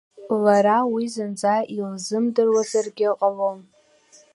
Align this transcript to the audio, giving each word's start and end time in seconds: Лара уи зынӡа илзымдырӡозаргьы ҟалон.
Лара 0.43 0.77
уи 0.93 1.05
зынӡа 1.13 1.55
илзымдырӡозаргьы 1.75 3.09
ҟалон. 3.19 3.59